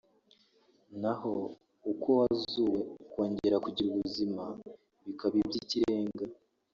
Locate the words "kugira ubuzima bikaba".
3.65-5.35